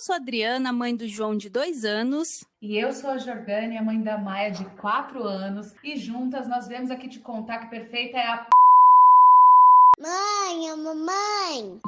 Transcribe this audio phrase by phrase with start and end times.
[0.00, 2.44] sou a Adriana, mãe do João de dois anos.
[2.62, 5.74] E eu sou a Jordânia, mãe da Maia de quatro anos.
[5.84, 8.46] E juntas nós viemos aqui te contar que perfeita é a.
[10.00, 11.80] Mãe, a mamãe.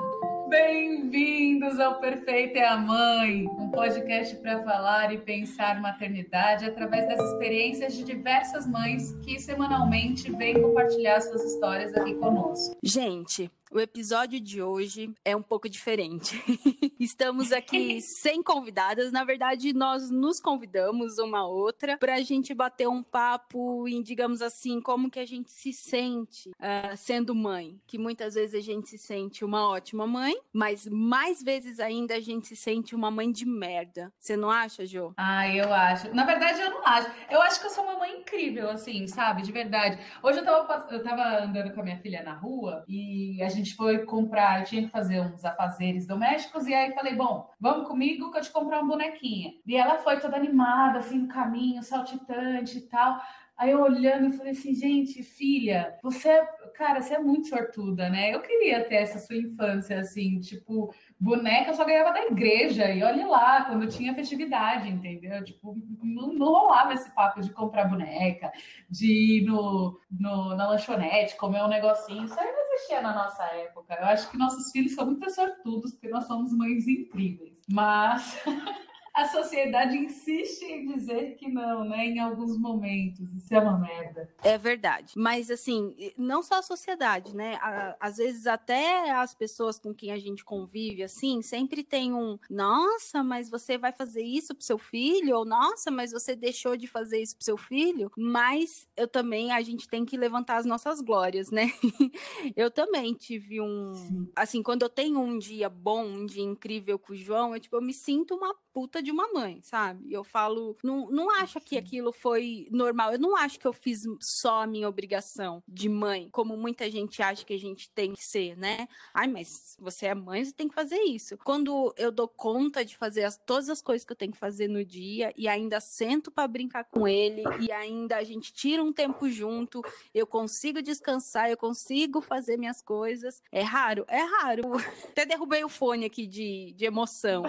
[0.51, 7.18] Bem-vindos ao Perfeita é a Mãe, um podcast para falar e pensar maternidade através das
[7.30, 12.76] experiências de diversas mães que semanalmente vêm compartilhar suas histórias aqui conosco.
[12.82, 16.43] Gente, o episódio de hoje é um pouco diferente.
[17.00, 22.86] Estamos aqui sem convidadas, na verdade, nós nos convidamos uma outra para a gente bater
[22.86, 27.81] um papo em, digamos assim, como que a gente se sente uh, sendo mãe.
[27.86, 32.20] Que muitas vezes a gente se sente uma ótima mãe, mas mais vezes ainda a
[32.20, 34.12] gente se sente uma mãe de merda.
[34.20, 35.14] Você não acha, Jo?
[35.17, 36.14] Ah, eu acho.
[36.14, 37.11] Na verdade, eu não acho.
[37.31, 39.42] Eu acho que eu sou uma mãe incrível, assim, sabe?
[39.42, 39.98] De verdade.
[40.23, 43.61] Hoje eu tava, eu tava andando com a minha filha na rua e a gente
[43.62, 47.89] gente foi comprar, eu tinha que fazer uns afazeres domésticos, e aí falei, bom, vamos
[47.89, 49.53] comigo que eu te comprar uma bonequinha.
[49.66, 53.20] E ela foi toda animada, assim, no caminho, saltitante e tal.
[53.56, 58.09] Aí eu olhando, eu falei assim, gente, filha, você é, cara, você é muito sortuda,
[58.09, 58.34] né?
[58.34, 60.92] Eu queria ter essa sua infância, assim, tipo,
[61.23, 65.42] boneca só ganhava da igreja, e olha lá, quando tinha festividade, entendeu?
[65.45, 68.51] Tipo, não, não rolava esse papo de comprar boneca,
[68.91, 73.45] de ir no, no, na lanchonete, comer um negocinho, isso aí não existia na nossa
[73.45, 73.95] época.
[73.95, 77.56] Eu acho que nossos filhos são muito sortudos, porque nós somos mães incríveis.
[77.70, 78.43] Mas
[79.15, 82.07] a sociedade insiste em dizer que não, né?
[82.07, 83.29] Em alguns momentos.
[83.35, 84.33] Isso é uma merda.
[84.43, 85.13] É verdade.
[85.17, 87.59] Mas, assim, não só a sociedade, né?
[88.01, 93.23] Às vezes, até as pessoas com quem a gente convive, assim, sempre tem um: nossa,
[93.23, 95.37] mas você vai fazer isso pro seu filho?
[95.37, 98.11] Ou nossa, mas você deixou de fazer isso pro seu filho?
[98.17, 101.71] Mas eu também, a gente tem que levantar as nossas glórias, né?
[102.57, 103.93] eu também tive um.
[103.93, 104.29] Sim.
[104.35, 107.77] Assim, quando eu tenho um dia bom, um dia incrível com o João, eu, tipo,
[107.77, 110.12] eu me sinto uma puta de uma mãe, sabe?
[110.12, 113.12] Eu falo, não, não acho que aquilo foi normal.
[113.12, 117.22] Eu não acho que eu fiz só a minha obrigação de mãe, como muita gente
[117.22, 118.88] acha que a gente tem que ser, né?
[119.12, 121.37] Ai, mas você é mãe, você tem que fazer isso.
[121.38, 124.69] Quando eu dou conta de fazer as, todas as coisas que eu tenho que fazer
[124.69, 128.93] no dia e ainda sento para brincar com ele e ainda a gente tira um
[128.93, 129.82] tempo junto,
[130.15, 133.43] eu consigo descansar, eu consigo fazer minhas coisas.
[133.50, 134.62] É raro, é raro.
[135.10, 137.43] Até derrubei o fone aqui de, de emoção,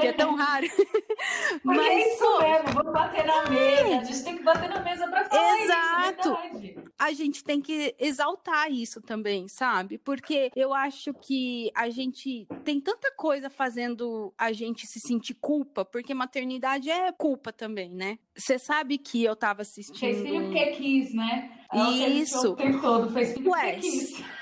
[0.00, 0.66] que é tão raro
[1.64, 3.50] Mas é isso mesmo, vamos bater na é.
[3.50, 4.00] mesa.
[4.00, 6.38] A gente tem que bater na mesa para falar Exato.
[6.54, 9.98] isso, é A gente tem que exaltar isso também, sabe?
[9.98, 15.84] Porque eu acho que a gente tem tanta coisa fazendo a gente se sentir culpa,
[15.84, 18.18] porque maternidade é culpa também, né?
[18.36, 19.98] Você sabe que eu tava assistindo.
[19.98, 21.50] Fez filho que quis, né?
[21.74, 22.52] Isso.
[22.52, 23.80] O tempo todo, fez filho Ué,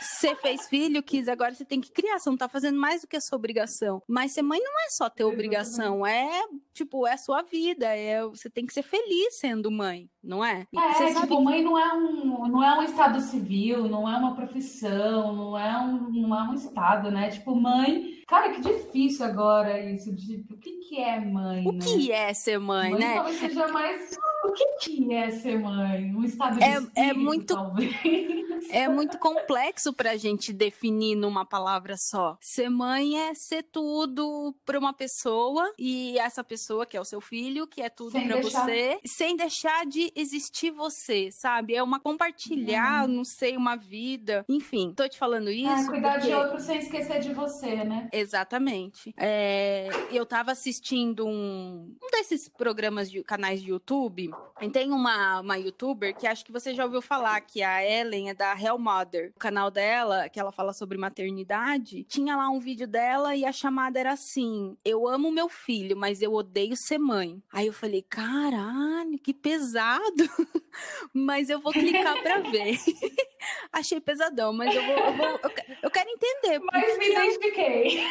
[0.01, 2.19] Você fez filho, quis, agora você tem que criar.
[2.19, 4.03] Você não tá fazendo mais do que a sua obrigação.
[4.09, 6.43] Mas ser mãe não é só ter obrigação, é,
[6.75, 7.87] tipo, é a sua vida.
[7.87, 10.67] É, você tem que ser feliz sendo mãe, não é?
[10.75, 15.33] É, tipo, mãe não é, um, não é um estado civil, não é uma profissão,
[15.33, 17.31] não é um, não é um estado, né?
[17.31, 18.23] Tipo, mãe.
[18.27, 20.13] Cara, que difícil agora isso.
[20.15, 21.67] De, o que, que é mãe?
[21.67, 21.79] O né?
[21.85, 23.15] que é ser mãe, mãe né?
[23.15, 26.15] Talvez seja mais o que, que é ser mãe?
[26.15, 28.45] Um estado é, é espírito, é muito talvez.
[28.71, 32.37] É muito complexo para a gente definir numa palavra só.
[32.41, 37.21] Ser mãe é ser tudo para uma pessoa e essa pessoa que é o seu
[37.21, 41.75] filho, que é tudo para você, sem deixar de existir você, sabe?
[41.75, 43.09] É uma compartilhar, hum.
[43.09, 44.45] não sei, uma vida.
[44.49, 45.69] Enfim, tô te falando isso.
[45.69, 46.29] É, cuidar porque...
[46.29, 48.09] de outro sem esquecer de você, né?
[48.13, 49.15] Exatamente.
[49.17, 55.41] É, eu tava assistindo um, um desses programas de canais de YouTube e tem uma,
[55.41, 58.79] uma youtuber que acho que você já ouviu falar, que a Ellen é da Hell
[58.79, 59.33] Mother.
[59.35, 63.53] O canal dela, que ela fala sobre maternidade, tinha lá um vídeo dela e a
[63.53, 67.43] chamada era assim: Eu amo meu filho, mas eu odeio ser mãe.
[67.53, 70.29] Aí eu falei: Caralho, que pesado!
[71.13, 72.79] mas eu vou clicar pra ver.
[73.73, 74.97] Achei pesadão, mas eu vou.
[74.97, 75.51] Eu, vou, eu,
[75.83, 76.59] eu quero entender.
[76.61, 78.05] Mas me identifiquei.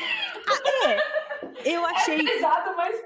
[0.47, 1.73] Ah, é.
[1.73, 2.19] Eu achei.
[2.19, 3.02] É pesado, mas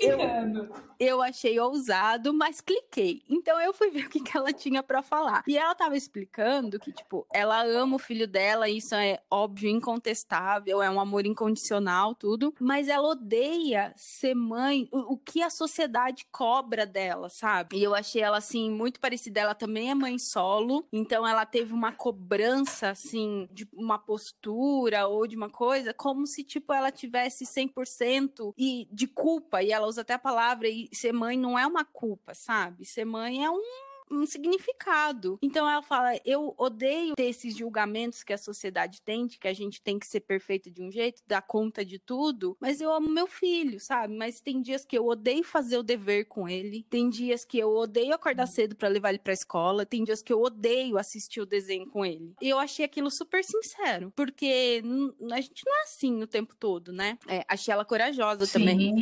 [0.00, 0.68] eu,
[0.98, 3.22] eu achei ousado, mas cliquei.
[3.28, 5.42] Então eu fui ver o que, que ela tinha para falar.
[5.46, 10.82] E ela tava explicando que, tipo, ela ama o filho dela, isso é óbvio, incontestável,
[10.82, 12.54] é um amor incondicional, tudo.
[12.60, 17.76] Mas ela odeia ser mãe, o, o que a sociedade cobra dela, sabe?
[17.76, 19.40] E eu achei ela, assim, muito parecida.
[19.40, 25.26] Ela também é mãe solo, então ela teve uma cobrança, assim, de uma postura ou
[25.26, 29.86] de uma coisa, como se, tipo, ela tivesse 100% e de culpa culpa, e ela
[29.86, 32.84] usa até a palavra, e ser mãe não é uma culpa, sabe?
[32.84, 33.62] Ser mãe é um
[34.12, 35.38] um significado.
[35.42, 39.52] Então ela fala: eu odeio ter esses julgamentos que a sociedade tem, de que a
[39.52, 43.08] gente tem que ser perfeito de um jeito, dar conta de tudo, mas eu amo
[43.08, 44.14] meu filho, sabe?
[44.14, 47.70] Mas tem dias que eu odeio fazer o dever com ele, tem dias que eu
[47.70, 51.46] odeio acordar cedo para levar ele pra escola, tem dias que eu odeio assistir o
[51.46, 52.34] desenho com ele.
[52.40, 54.82] E eu achei aquilo super sincero, porque
[55.30, 57.18] a gente não é assim o tempo todo, né?
[57.28, 58.58] É, achei ela corajosa Sim.
[58.58, 58.94] também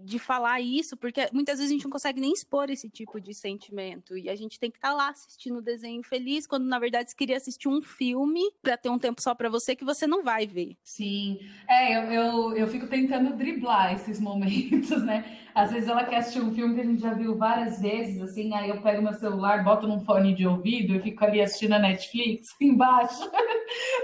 [0.00, 3.34] de falar isso, porque muitas vezes a gente não consegue nem expor esse tipo de
[3.34, 4.16] sentimento.
[4.16, 7.10] E a gente tem que estar tá lá assistindo o desenho feliz, quando na verdade
[7.10, 10.22] você queria assistir um filme para ter um tempo só para você que você não
[10.22, 10.76] vai ver.
[10.82, 11.38] Sim.
[11.68, 15.38] É, eu, eu, eu fico tentando driblar esses momentos, né?
[15.54, 18.54] Às vezes ela quer assistir um filme que a gente já viu várias vezes, assim,
[18.54, 21.78] aí eu pego meu celular, boto num fone de ouvido e fico ali assistindo a
[21.78, 23.28] Netflix embaixo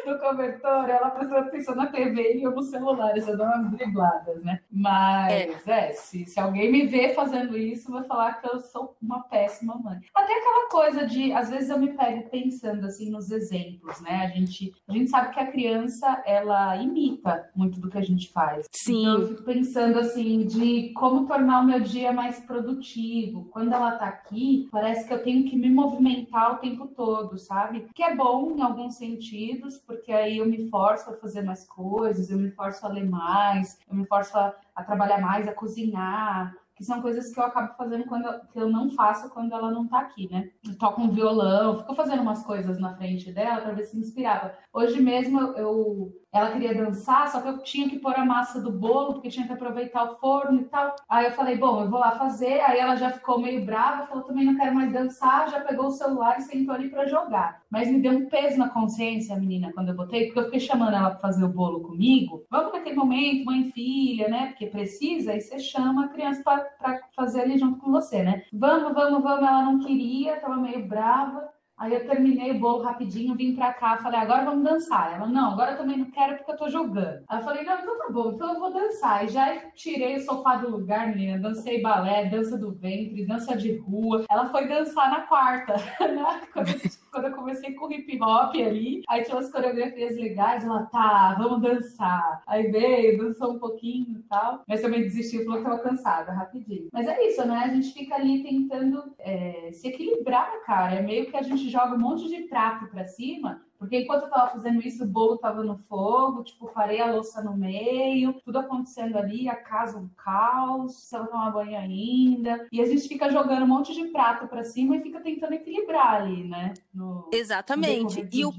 [0.05, 4.43] do cobertor, ela prestando atenção na TV e eu no celular, isso dá umas dribladas,
[4.43, 4.61] né?
[4.71, 8.97] Mas, é, é se, se alguém me vê fazendo isso, vai falar que eu sou
[9.01, 10.01] uma péssima mãe.
[10.17, 14.25] Até aquela coisa de, às vezes eu me pego pensando, assim, nos exemplos, né?
[14.25, 18.33] A gente, a gente sabe que a criança, ela imita muito do que a gente
[18.33, 18.67] faz.
[18.73, 19.03] Sim.
[19.03, 23.45] Então eu fico pensando, assim, de como tornar o meu dia mais produtivo.
[23.51, 27.87] Quando ela tá aqui, parece que eu tenho que me movimentar o tempo todo, sabe?
[27.95, 32.31] Que é bom em alguns sentidos, porque aí eu me forço a fazer mais coisas,
[32.31, 36.57] eu me forço a ler mais, eu me forço a, a trabalhar mais, a cozinhar,
[36.77, 39.71] que são coisas que eu acabo fazendo quando eu, que eu não faço quando ela
[39.71, 40.51] não tá aqui, né?
[40.67, 44.03] Eu toco um violão, fico fazendo umas coisas na frente dela para ver se me
[44.03, 44.55] inspirava.
[44.73, 48.61] Hoje mesmo eu, eu ela queria dançar, só que eu tinha que pôr a massa
[48.61, 50.95] do bolo, porque tinha que aproveitar o forno e tal.
[51.09, 52.61] Aí eu falei, bom, eu vou lá fazer.
[52.61, 55.91] Aí ela já ficou meio brava, falou, também não quero mais dançar, já pegou o
[55.91, 57.63] celular e sentou ali para jogar.
[57.71, 60.61] Mas me deu um peso na consciência, a menina, quando eu botei, porque eu fiquei
[60.61, 62.45] chamando ela para fazer o bolo comigo.
[62.51, 64.47] Vamos naquele momento, mãe e filha, né?
[64.49, 68.43] Porque precisa, aí você chama a criança para fazer ali junto com você, né?
[68.53, 69.47] Vamos, vamos, vamos.
[69.47, 71.56] Ela não queria, tava meio brava.
[71.79, 75.15] Aí eu terminei o bolo rapidinho, vim pra cá, falei, agora vamos dançar.
[75.15, 77.23] Ela, não, agora eu também não quero porque eu tô jogando.
[77.29, 79.25] Aí eu falei, não, então tá bom, então eu vou dançar.
[79.25, 83.77] E já tirei o sofá do lugar, menina, dancei balé, dança do ventre, dança de
[83.77, 84.25] rua.
[84.31, 86.41] Ela foi dançar na quarta, né?
[86.53, 86.71] Quando,
[87.13, 91.61] quando eu comecei com hip hop ali, aí tinha umas coreografias legais, ela, tá, vamos
[91.61, 92.43] dançar.
[92.47, 94.63] Aí veio, dançou um pouquinho e tal.
[94.67, 96.89] Mas também desistiu, falou que tava cansada, rapidinho.
[96.91, 97.65] Mas é isso, né?
[97.65, 100.95] A gente fica ali tentando é, se equilibrar, cara.
[100.97, 104.31] É meio que a gente joga um monte de prato para cima, porque enquanto eu
[104.31, 108.59] tava fazendo isso, o bolo tava no fogo, tipo, parei a louça no meio, tudo
[108.59, 112.67] acontecendo ali, a casa um caos, se ela tomar banho ainda.
[112.73, 116.23] E a gente fica jogando um monte de prato para cima e fica tentando equilibrar
[116.23, 116.75] ali, né?
[116.93, 118.23] No, Exatamente.
[118.23, 118.53] No e, o,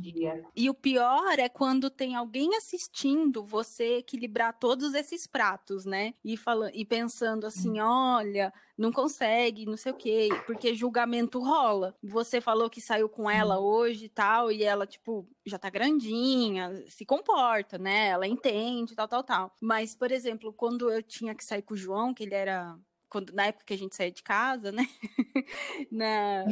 [0.56, 6.14] e o pior é quando tem alguém assistindo você equilibrar todos esses pratos, né?
[6.24, 7.86] E, falando, e pensando assim, hum.
[7.86, 11.96] olha não consegue, não sei o quê, porque julgamento rola.
[12.04, 15.07] Você falou que saiu com ela hoje e tal, e ela, tipo,
[15.46, 18.08] já tá grandinha, se comporta, né?
[18.08, 19.56] Ela entende, tal, tal, tal.
[19.62, 22.78] Mas, por exemplo, quando eu tinha que sair com o João, que ele era
[23.10, 24.88] quando, na época que a gente saía de casa, né?
[25.92, 26.46] na,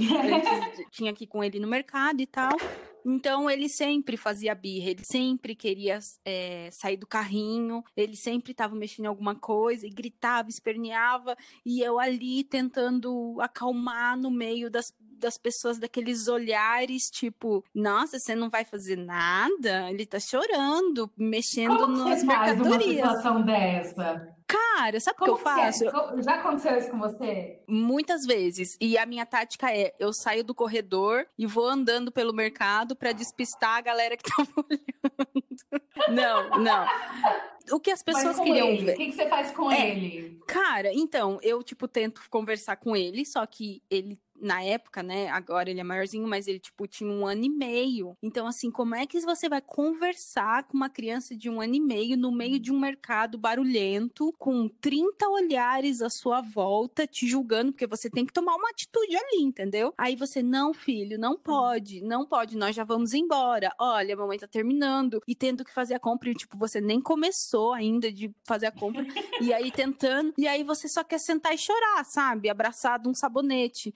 [0.91, 2.51] tinha que ir com ele no mercado e tal.
[3.05, 8.75] Então ele sempre fazia birra, ele sempre queria é, sair do carrinho, ele sempre estava
[8.75, 14.91] mexendo em alguma coisa e gritava, esperneava, e eu ali tentando acalmar no meio das,
[14.99, 19.91] das pessoas, daqueles olhares, tipo, nossa, você não vai fazer nada?
[19.91, 22.69] Ele tá chorando, mexendo Como nas você mercadorias.
[22.69, 24.35] Faz uma situação dessa?
[24.47, 25.39] Cara, sabe o que eu é?
[25.39, 25.85] faço?
[25.85, 26.21] É?
[26.21, 27.63] Já aconteceu isso com você?
[27.67, 28.77] Muitas vezes.
[28.79, 33.11] E a minha tática é: eu saio do corredor e vou andando pelo mercado para
[33.11, 35.85] despistar a galera que tá olhando.
[36.09, 36.87] Não, não.
[37.71, 38.85] O que as pessoas queriam ele?
[38.85, 38.93] ver.
[38.93, 40.39] O que, que você faz com é, ele?
[40.47, 45.29] Cara, então, eu, tipo, tento conversar com ele, só que ele na época, né?
[45.29, 48.17] Agora ele é maiorzinho, mas ele, tipo, tinha um ano e meio.
[48.21, 51.79] Então, assim, como é que você vai conversar com uma criança de um ano e
[51.79, 57.71] meio no meio de um mercado barulhento, com 30 olhares à sua volta, te julgando,
[57.71, 59.93] porque você tem que tomar uma atitude ali, entendeu?
[59.97, 63.71] Aí você, não, filho, não pode, não pode, nós já vamos embora.
[63.79, 67.01] Olha, a mamãe tá terminando e tendo que fazer a compra, e, tipo, você nem
[67.01, 69.05] começou ainda de fazer a compra,
[69.41, 72.49] e aí tentando, e aí você só quer sentar e chorar, sabe?
[72.49, 73.93] Abraçado um sabonete.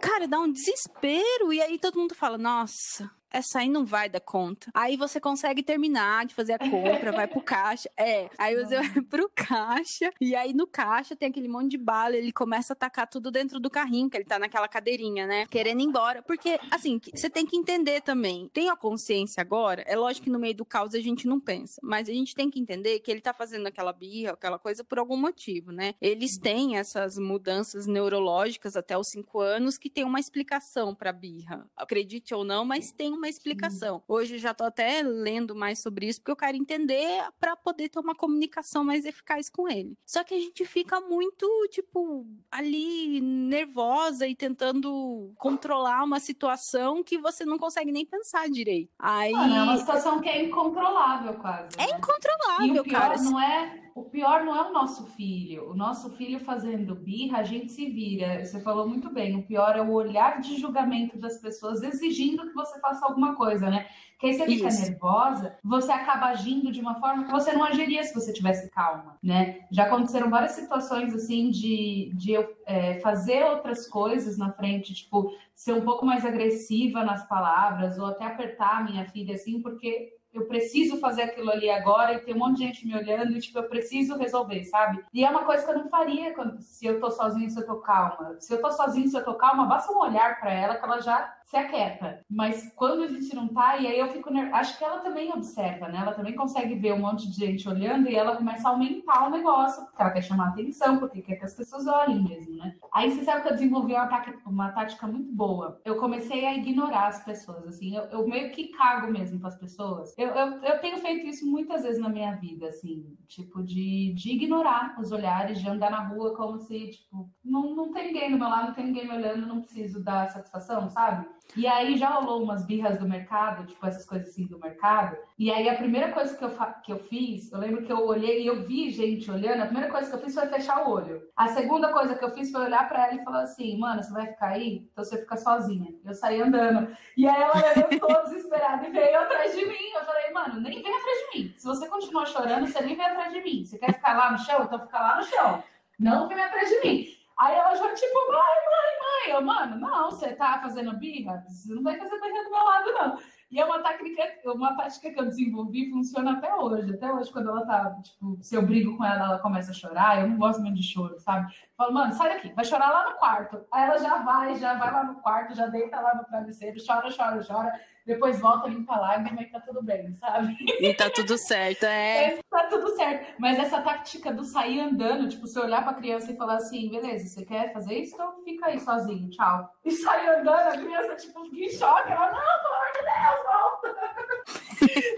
[0.00, 1.52] Cara, dá um desespero.
[1.52, 4.70] E aí todo mundo fala: nossa, essa aí não vai dar conta.
[4.74, 7.90] Aí você consegue terminar de fazer a compra, vai pro caixa.
[7.96, 12.16] É, aí você vai pro caixa, e aí no caixa tem aquele monte de bala,
[12.16, 15.46] ele começa a tacar tudo dentro do carrinho, que ele tá naquela cadeirinha, né?
[15.46, 16.22] Querendo ir embora.
[16.22, 18.48] Porque, assim, você tem que entender também.
[18.52, 21.80] Tem a consciência agora, é lógico que no meio do caos a gente não pensa,
[21.82, 24.98] mas a gente tem que entender que ele tá fazendo aquela birra, aquela coisa por
[24.98, 25.94] algum motivo, né?
[26.00, 31.68] Eles têm essas mudanças neurológicas até os cinco anos que tem uma explicação pra birra.
[31.76, 34.02] Acredite ou não, mas tem uma explicação.
[34.08, 37.88] Hoje eu já tô até lendo mais sobre isso, porque eu quero entender para poder
[37.88, 39.94] ter uma comunicação mais eficaz com ele.
[40.06, 47.18] Só que a gente fica muito, tipo, ali nervosa e tentando controlar uma situação que
[47.18, 48.90] você não consegue nem pensar direito.
[48.98, 49.32] Aí...
[49.32, 51.76] Mano, é uma situação que é incontrolável quase.
[51.76, 51.98] É né?
[51.98, 53.20] incontrolável, e o pior cara.
[53.20, 55.70] Não é, o pior não é o nosso filho.
[55.70, 58.44] O nosso filho fazendo birra, a gente se vira.
[58.44, 59.36] Você falou muito bem.
[59.36, 63.68] O pior é o olhar de julgamento das pessoas exigindo que você faça alguma coisa,
[63.68, 63.86] né?
[64.18, 64.82] Que aí você fica Isso.
[64.82, 69.16] nervosa, você acaba agindo de uma forma que você não agiria se você tivesse calma,
[69.22, 69.60] né?
[69.70, 75.32] Já aconteceram várias situações assim de, de eu é, fazer outras coisas na frente, tipo,
[75.54, 80.17] ser um pouco mais agressiva nas palavras, ou até apertar a minha filha assim, porque
[80.38, 83.40] eu preciso fazer aquilo ali agora e tem um monte de gente me olhando e,
[83.40, 85.04] tipo, eu preciso resolver, sabe?
[85.12, 87.66] E é uma coisa que eu não faria quando, se eu tô sozinha, se eu
[87.66, 88.36] tô calma.
[88.40, 91.00] Se eu tô sozinha, se eu tô calma, basta um olhar para ela que ela
[91.00, 92.20] já se aquieta.
[92.30, 94.28] Mas quando a gente não tá, e aí eu fico.
[94.52, 95.98] Acho que ela também observa, né?
[96.02, 99.30] Ela também consegue ver um monte de gente olhando e ela começa a aumentar o
[99.30, 102.74] negócio, porque ela quer chamar atenção, porque quer que as pessoas olhem mesmo, né?
[102.92, 105.80] Aí você sabe que eu desenvolvi uma, tática, uma tática muito boa.
[105.84, 107.96] Eu comecei a ignorar as pessoas, assim.
[107.96, 110.14] Eu, eu meio que cago mesmo para as pessoas.
[110.18, 113.16] Eu, eu, eu tenho feito isso muitas vezes na minha vida, assim.
[113.26, 117.92] Tipo, de, de ignorar os olhares, de andar na rua como se, tipo, não, não
[117.92, 121.26] tem ninguém do meu lado, não tem ninguém me olhando, não preciso dar satisfação, sabe?
[121.56, 125.16] E aí já rolou umas birras do mercado, tipo essas coisas assim do mercado.
[125.38, 126.50] E aí a primeira coisa que eu,
[126.82, 129.90] que eu fiz, eu lembro que eu olhei e eu vi gente olhando, a primeira
[129.90, 131.22] coisa que eu fiz foi fechar o olho.
[131.34, 134.12] A segunda coisa que eu fiz foi olhar para ela e falar assim, mano, você
[134.12, 134.88] vai ficar aí?
[134.92, 135.94] Então você fica sozinha.
[136.04, 136.94] Eu saí andando.
[137.16, 139.90] E aí ela olhou toda desesperada e veio atrás de mim.
[139.94, 141.54] Eu falei, mano, nem vem atrás de mim.
[141.56, 143.64] Se você continuar chorando, você nem vem atrás de mim.
[143.64, 144.64] Você quer ficar lá no chão?
[144.64, 145.62] Então fica lá no chão.
[145.98, 147.17] Não vem atrás de mim.
[147.38, 149.34] Aí ela já, tipo, mãe, mãe, mãe.
[149.34, 151.44] Eu, mano, não, você tá fazendo birra?
[151.48, 153.18] Você não vai fazer birra do meu lado, não.
[153.50, 156.92] E é uma técnica, uma tática que eu desenvolvi funciona até hoje.
[156.92, 160.20] Até hoje, quando ela tá, tipo, se eu brigo com ela, ela começa a chorar.
[160.20, 161.46] Eu não gosto muito de choro, sabe?
[161.46, 163.64] Eu falo, mano, sai daqui, vai chorar lá no quarto.
[163.72, 167.08] Aí ela já vai, já vai lá no quarto, já deita lá no travesseiro, chora,
[167.10, 167.72] chora, chora
[168.08, 170.56] depois volta, limpa a lágrima e tá tudo bem, sabe?
[170.80, 172.38] E tá tudo certo, é.
[172.40, 172.40] é.
[172.50, 173.34] Tá tudo certo.
[173.38, 177.28] Mas essa tática do sair andando, tipo, você olhar pra criança e falar assim, beleza,
[177.28, 178.14] você quer fazer isso?
[178.14, 179.68] Então fica aí sozinho, tchau.
[179.84, 182.10] E sair andando, a criança, tipo, fica em choque.
[182.10, 183.88] Ela, não, pelo Deus, volta.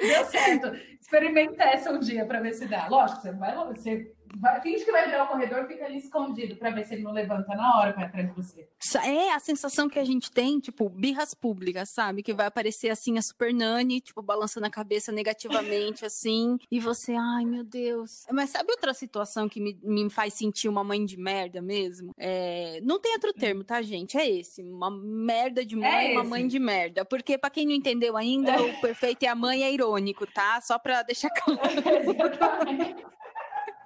[0.01, 0.75] Deu certo.
[1.01, 2.87] Experimenta essa um dia pra ver se dá.
[2.89, 6.57] Lógico, você não vai você vai, finge que vai virar o corredor, fica ali escondido
[6.57, 8.69] para ver se ele não levanta na hora para atrás de você.
[9.05, 12.23] É a sensação que a gente tem, tipo, birras públicas, sabe?
[12.23, 17.15] Que vai aparecer assim a Super Nani, tipo, balançando a cabeça negativamente, assim, e você,
[17.15, 18.25] ai meu Deus.
[18.31, 22.13] Mas sabe outra situação que me, me faz sentir uma mãe de merda mesmo?
[22.19, 22.81] É...
[22.83, 24.17] Não tem outro termo, tá, gente?
[24.17, 24.63] É esse.
[24.63, 27.05] Uma merda de mãe, é uma mãe de merda.
[27.05, 28.61] Porque, para quem não entendeu ainda, é.
[28.61, 30.61] o perfeito é a mãe é irônico, tá?
[30.61, 31.61] Só pra deixar claro.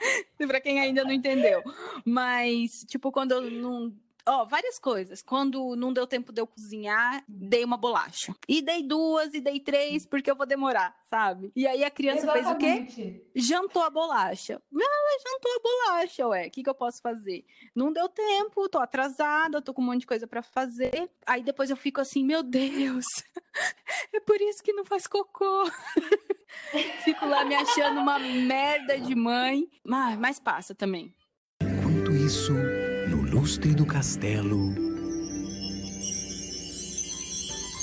[0.47, 1.63] Para quem ainda não entendeu.
[2.05, 3.93] Mas, tipo, quando eu não.
[4.27, 5.21] Ó, oh, várias coisas.
[5.21, 8.35] Quando não deu tempo de eu cozinhar, dei uma bolacha.
[8.49, 11.53] E dei duas, e dei três, porque eu vou demorar, sabe?
[11.55, 12.95] E aí a criança Exatamente.
[12.95, 13.31] fez o quê?
[13.35, 14.63] Jantou a bolacha.
[14.73, 16.47] Ela jantou a bolacha, ué.
[16.47, 17.45] O que, que eu posso fazer?
[17.75, 21.11] Não deu tempo, tô atrasada, tô com um monte de coisa para fazer.
[21.27, 23.05] Aí depois eu fico assim, meu Deus,
[24.13, 25.71] é por isso que não faz cocô.
[27.05, 29.69] Fico lá me achando uma merda de mãe.
[29.85, 31.15] Mas, mas passa também.
[31.61, 32.53] Enquanto isso,
[33.45, 34.73] lustre do castelo.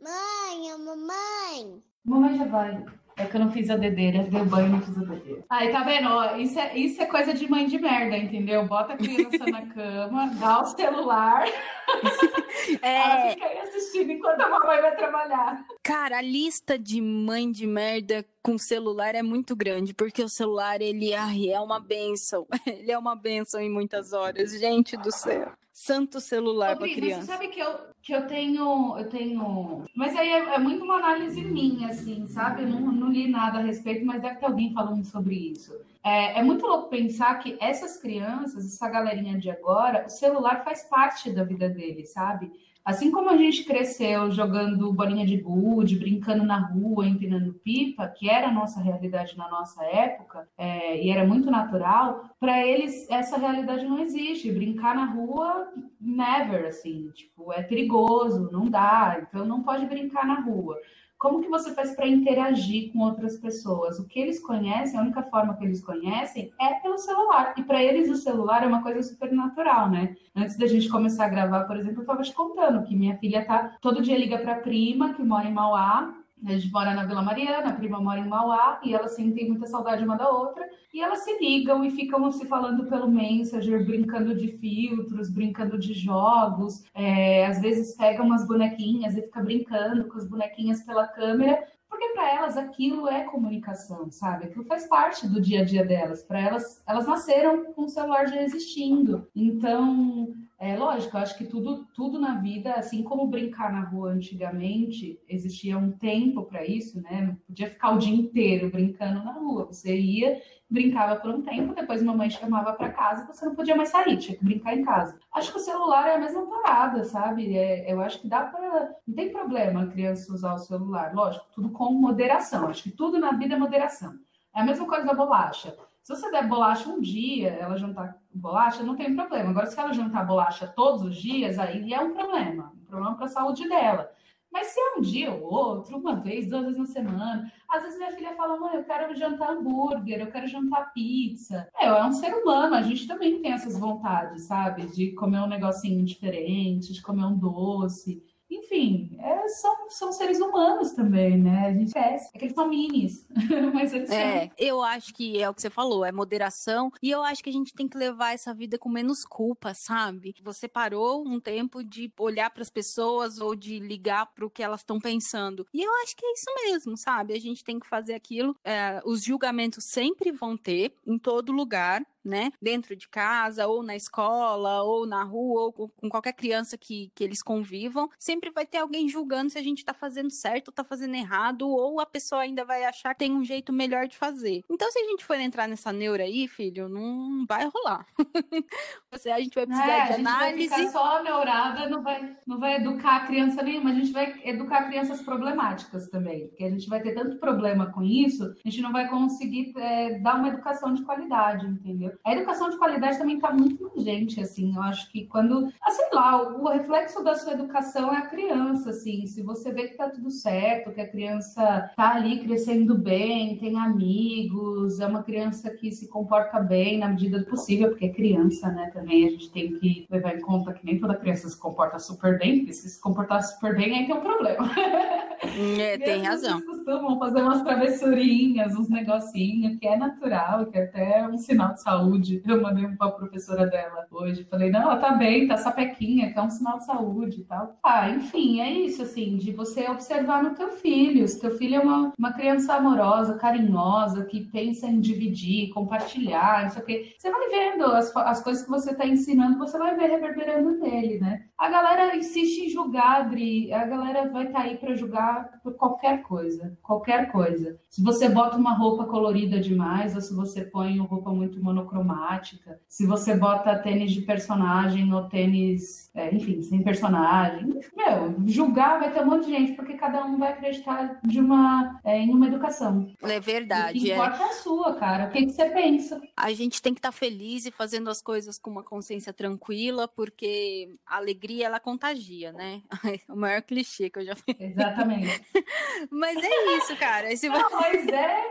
[0.04, 1.84] Mãe, a mamãe.
[2.04, 2.84] Mamãe já vai.
[3.22, 5.44] É que eu não fiz a dedeira, deu banho e não fiz a dedeira.
[5.50, 6.10] Aí, tá vendo?
[6.10, 8.66] Ó, isso, é, isso é coisa de mãe de merda, entendeu?
[8.66, 11.46] Bota a criança na cama, dá o celular.
[12.82, 13.02] É...
[13.02, 15.66] Ela fica aí assistindo enquanto a mamãe vai trabalhar.
[15.82, 20.80] Cara, a lista de mãe de merda com celular é muito grande, porque o celular,
[20.80, 22.46] ele ai, é uma benção.
[22.68, 24.52] Ele é uma benção em muitas horas.
[24.52, 27.22] Gente do céu santo celular para criança.
[27.22, 30.98] Você sabe que eu, que eu tenho, eu tenho, mas aí é, é, muito uma
[30.98, 32.62] análise minha, assim, sabe?
[32.62, 35.74] Eu não, não li nada a respeito, mas deve ter alguém falando sobre isso.
[36.04, 40.84] é, é, muito louco pensar que essas crianças, essa galerinha de agora, o celular faz
[40.84, 42.52] parte da vida deles, sabe?
[42.84, 48.28] Assim como a gente cresceu jogando bolinha de gude, brincando na rua, empinando pipa, que
[48.28, 53.38] era a nossa realidade na nossa época, é, e era muito natural, para eles essa
[53.38, 54.52] realidade não existe.
[54.52, 60.40] Brincar na rua, never, assim, tipo, é perigoso, não dá, então não pode brincar na
[60.40, 60.76] rua.
[61.22, 64.00] Como que você faz para interagir com outras pessoas?
[64.00, 67.54] O que eles conhecem, a única forma que eles conhecem é pelo celular.
[67.56, 70.16] E para eles o celular é uma coisa super natural, né?
[70.36, 73.46] Antes da gente começar a gravar, por exemplo, eu estava te contando que minha filha
[73.46, 76.12] tá todo dia liga para a prima que mora em Mauá
[76.46, 79.68] a gente mora na Vila Mariana, a prima mora em Mauá, e elas sentem muita
[79.68, 84.36] saudade uma da outra, e elas se ligam e ficam se falando pelo Messenger, brincando
[84.36, 90.18] de filtros, brincando de jogos, é, às vezes pegam umas bonequinhas e fica brincando com
[90.18, 94.46] as bonequinhas pela câmera, porque para elas aquilo é comunicação, sabe?
[94.46, 96.24] Aquilo faz parte do dia a dia delas.
[96.24, 99.28] Para elas, elas nasceram com o celular já existindo.
[99.36, 100.34] Então,
[100.64, 105.20] é lógico, eu acho que tudo, tudo na vida, assim como brincar na rua antigamente,
[105.28, 107.22] existia um tempo para isso, né?
[107.30, 109.66] Não podia ficar o dia inteiro brincando na rua.
[109.66, 110.40] Você ia,
[110.70, 114.38] brincava por um tempo, depois mamãe chamava para casa, você não podia mais sair, tinha
[114.38, 115.18] que brincar em casa.
[115.34, 117.58] Acho que o celular é a mesma parada, sabe?
[117.58, 118.96] É, eu acho que dá para.
[119.08, 122.68] Não tem problema a criança usar o celular, lógico, tudo com moderação.
[122.68, 124.14] Acho que tudo na vida é moderação.
[124.54, 125.76] É a mesma coisa da bolacha.
[126.04, 129.52] Se você der bolacha um dia, ela jantar bolacha, não tem problema.
[129.52, 132.74] Agora, se ela jantar bolacha todos os dias, aí é um problema.
[132.82, 134.12] Um problema para a saúde dela.
[134.52, 137.98] Mas se é um dia ou outro, uma vez, duas vezes na semana, às vezes
[137.98, 141.70] minha filha fala, mãe, eu quero jantar hambúrguer, eu quero jantar pizza.
[141.80, 144.88] É, é um ser humano, a gente também tem essas vontades, sabe?
[144.88, 150.92] De comer um negocinho diferente, de comer um doce enfim, é, são, são seres humanos
[150.92, 151.68] também, né?
[151.68, 152.30] A gente esquece.
[152.34, 153.26] É que eles são minis,
[153.74, 154.52] mas eles é, são.
[154.58, 156.92] Eu acho que é o que você falou, é moderação.
[157.02, 160.36] E eu acho que a gente tem que levar essa vida com menos culpa, sabe?
[160.44, 164.62] Você parou um tempo de olhar para as pessoas ou de ligar para o que
[164.62, 165.66] elas estão pensando.
[165.74, 167.34] E eu acho que é isso mesmo, sabe?
[167.34, 168.56] A gente tem que fazer aquilo.
[168.64, 172.52] É, os julgamentos sempre vão ter em todo lugar né?
[172.62, 177.24] Dentro de casa, ou na escola, ou na rua, ou com qualquer criança que, que
[177.24, 180.84] eles convivam, sempre vai ter alguém julgando se a gente tá fazendo certo ou tá
[180.84, 184.64] fazendo errado, ou a pessoa ainda vai achar que tem um jeito melhor de fazer.
[184.70, 188.06] Então, se a gente for entrar nessa neura aí, filho, não vai rolar.
[189.12, 190.70] Você, a gente vai precisar é, de análise.
[190.70, 194.42] Vai ficar só neurada, não vai, não vai educar a criança nenhuma, a gente vai
[194.44, 198.82] educar crianças problemáticas também, porque a gente vai ter tanto problema com isso, a gente
[198.82, 202.11] não vai conseguir é, dar uma educação de qualidade, entendeu?
[202.24, 204.76] A educação de qualidade também está muito na gente, assim.
[204.76, 209.26] Eu acho que quando, sei lá, o, reflexo da sua educação é a criança, assim.
[209.26, 213.78] Se você vê que tá tudo certo, que a criança tá ali crescendo bem, tem
[213.78, 218.70] amigos, é uma criança que se comporta bem na medida do possível, porque é criança,
[218.70, 218.92] né?
[218.94, 222.38] Também a gente tem que levar em conta que nem toda criança se comporta super
[222.38, 224.70] bem, porque se se comportar super bem, aí tem um problema.
[225.80, 226.60] É, tem razão.
[226.60, 231.74] Eles costumam fazer umas travessurinhas, uns negocinhos, que é natural, que é até um sinal
[231.74, 232.42] de saúde.
[232.46, 234.46] Eu mandei para a professora dela hoje.
[234.50, 237.78] Falei, não, ela tá bem, tá sapequinha, que é um sinal de saúde e tal.
[237.84, 241.28] Ah, enfim, é isso, assim, de você observar no teu filho.
[241.28, 246.70] Se teu filho é uma, uma criança amorosa, carinhosa, que pensa em dividir, compartilhar, não
[246.70, 247.16] sei o quê.
[247.18, 251.20] Você vai vendo as, as coisas que você tá ensinando, você vai ver reverberando nele,
[251.20, 251.46] né?
[251.62, 253.72] A galera insiste em julgar, Adri.
[253.72, 256.78] A galera vai estar tá aí para julgar por qualquer coisa.
[256.82, 257.80] Qualquer coisa.
[257.88, 261.92] Se você bota uma roupa colorida demais, ou se você põe uma roupa muito monocromática,
[262.02, 269.00] monocromática, se você bota tênis de personagem ou tênis, é, enfim, sem personagem, meu, julgar
[269.00, 272.32] vai ter um monte de gente, porque cada um vai acreditar de uma, é, em
[272.32, 273.08] uma educação.
[273.22, 274.00] É verdade.
[274.00, 275.28] O que importa é, é a sua, cara.
[275.28, 276.22] O que, que você pensa?
[276.36, 280.08] A gente tem que estar tá feliz e fazendo as coisas com uma consciência tranquila,
[280.08, 282.84] porque a alegria, ela contagia, né?
[283.28, 284.56] o maior clichê que eu já fiz.
[284.60, 285.42] Exatamente.
[286.12, 287.34] mas é isso, cara.
[287.34, 287.50] Esse...
[287.50, 288.44] Não, mas é,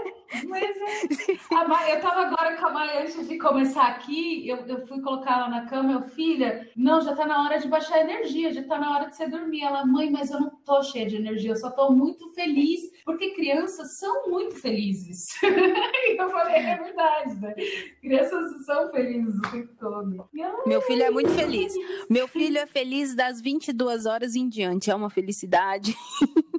[0.46, 1.96] mas é.
[1.96, 5.48] Eu tava agora com a Maia antes de começar aqui, eu, eu fui colocar ela
[5.48, 8.78] na cama, meu filha, não, já tá na hora de baixar a energia, já tá
[8.78, 9.62] na hora de você dormir.
[9.62, 13.34] Ela, mãe, mas eu não tô cheia de energia, eu só tô muito feliz, porque
[13.34, 15.28] crianças são muito felizes.
[15.42, 17.54] eu falei, é verdade, né?
[18.00, 20.28] Crianças são felizes o tempo todo.
[20.36, 21.74] Ela, meu filho é muito feliz.
[22.08, 25.94] Meu filho é feliz das 22 horas em diante, é uma felicidade.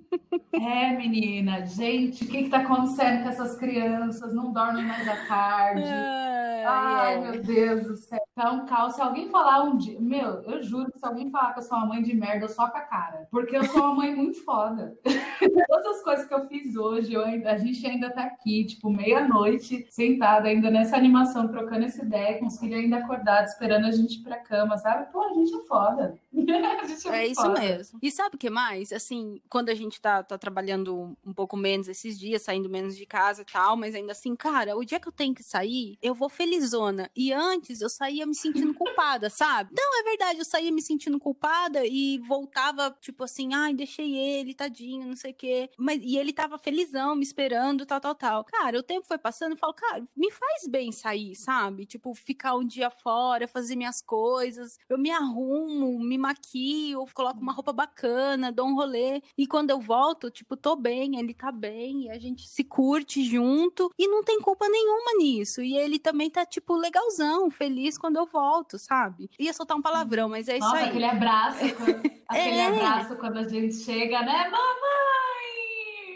[0.53, 4.33] É, menina, gente, o que, que tá acontecendo com essas crianças?
[4.33, 5.83] Não dormem mais à tarde.
[5.83, 7.19] Ai, Ai, é.
[7.19, 8.19] meu Deus do céu.
[8.35, 8.95] Tá um caos.
[8.95, 11.77] Se alguém falar um dia, meu, eu juro que se alguém falar que eu sou
[11.77, 13.27] uma mãe de merda, eu soco a cara.
[13.31, 14.93] Porque eu sou uma mãe muito foda.
[15.67, 18.89] Todas as coisas que eu fiz hoje, eu ainda- a gente ainda tá aqui, tipo,
[18.89, 23.91] meia-noite, sentada ainda nessa animação, trocando essa ideia, com os filhos ainda acordados, esperando a
[23.91, 25.11] gente ir pra cama, sabe?
[25.11, 26.15] Pô, a gente é foda.
[26.81, 27.59] a gente é, É isso foda.
[27.59, 27.99] mesmo.
[28.01, 28.91] E sabe o que mais?
[28.93, 33.05] Assim, quando a gente tá, tá trabalhando um pouco menos esses dias, saindo menos de
[33.05, 36.15] casa e tal, mas ainda assim, cara, o dia que eu tenho que sair, eu
[36.15, 37.09] vou felizona.
[37.15, 39.69] E antes eu saía me sentindo culpada, sabe?
[39.77, 44.55] Não, é verdade, eu saía me sentindo culpada e voltava, tipo assim, ai, deixei ele,
[44.55, 45.69] tadinho, não sei o quê.
[45.77, 48.43] Mas, e ele tava felizão, me esperando, tal, tal, tal.
[48.43, 51.85] Cara, o tempo foi passando, eu falo, cara, me faz bem sair, sabe?
[51.85, 54.79] Tipo, ficar um dia fora, fazer minhas coisas.
[54.89, 59.21] Eu me arrumo, me maquio, coloco uma roupa bacana, dou um rolê.
[59.37, 63.23] E quando eu volto, tipo, tô bem, ele tá bem, e a gente se curte
[63.23, 63.91] junto.
[63.99, 65.61] E não tem culpa nenhuma nisso.
[65.61, 69.29] E ele também tá, tipo, legalzão, feliz quando eu volto, sabe?
[69.39, 70.89] Ia soltar um palavrão, mas é isso Nossa, aí.
[70.89, 72.65] aquele abraço, quando, aquele É.
[72.67, 74.49] abraço quando a gente chega, né?
[74.49, 75.30] Mamãe!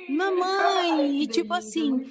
[0.09, 1.21] Mamãe!
[1.21, 2.09] E tipo assim.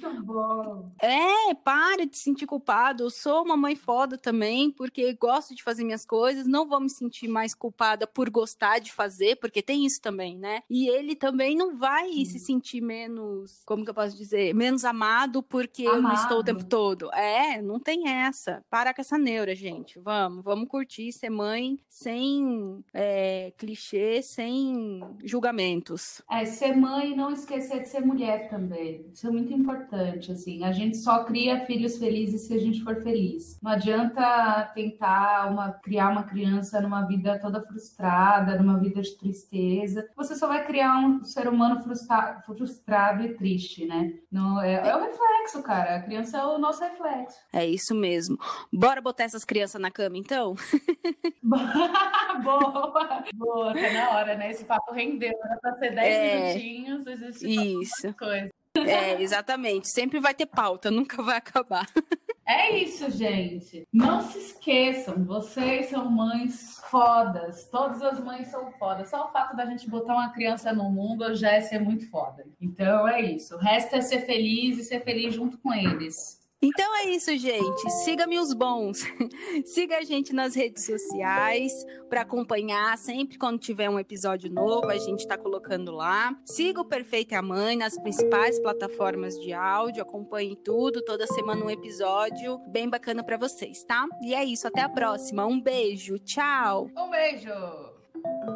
[1.01, 3.03] É, para de se sentir culpado.
[3.03, 6.47] Eu sou uma mãe foda também, porque gosto de fazer minhas coisas.
[6.47, 10.61] Não vou me sentir mais culpada por gostar de fazer, porque tem isso também, né?
[10.69, 15.41] E ele também não vai se sentir menos, como que eu posso dizer, menos amado
[15.41, 16.45] porque eu não estou o Amado.
[16.45, 17.11] tempo todo.
[17.13, 18.63] É, não tem essa.
[18.69, 19.99] Para com essa neura, gente.
[19.99, 22.83] Vamos, vamos curtir ser mãe sem
[23.45, 26.21] é, clichê, sem julgamentos.
[26.29, 29.05] É, ser mãe e não esquecer de ser mulher também.
[29.13, 30.63] Isso é muito importante, assim.
[30.63, 33.59] A gente só cria filhos felizes se a gente for feliz.
[33.61, 40.07] Não adianta tentar uma, criar uma criança numa vida toda frustrada, numa vida de tristeza.
[40.15, 44.13] Você só vai criar um ser humano frustra- frustrado e triste, né?
[44.31, 45.97] Não, é, é o reflexo, cara.
[45.97, 47.37] A criança é o nosso reflexo.
[47.53, 48.37] É isso mesmo.
[48.73, 50.55] Bora botar essas crianças na cama, então?
[52.43, 53.23] Boa!
[53.37, 54.51] Boa, tá na hora, né?
[54.51, 55.33] Esse papo rendeu.
[55.43, 56.35] Era pra ser 10 É.
[56.53, 58.13] minutinhos, a gente Isso.
[58.17, 58.49] coisa.
[58.77, 59.87] É, exatamente.
[59.89, 61.87] Sempre vai ter pauta, nunca vai acabar.
[62.47, 63.87] É isso, gente.
[63.91, 67.67] Não se esqueçam, vocês são mães fodas.
[67.69, 69.09] Todas as mães são fodas.
[69.09, 72.45] Só o fato da gente botar uma criança no mundo já é ser muito foda.
[72.61, 73.55] Então é isso.
[73.55, 76.44] O resto é ser feliz e ser feliz junto com eles.
[76.61, 77.89] Então é isso, gente.
[78.03, 79.03] Siga-me os bons.
[79.65, 81.71] Siga a gente nas redes sociais
[82.09, 86.35] para acompanhar sempre quando tiver um episódio novo, a gente está colocando lá.
[86.45, 92.57] Siga o Perfeita Mãe nas principais plataformas de áudio, acompanhe tudo, toda semana um episódio
[92.67, 94.07] bem bacana para vocês, tá?
[94.21, 95.45] E é isso, até a próxima.
[95.45, 96.89] Um beijo, tchau.
[96.97, 98.54] Um beijo!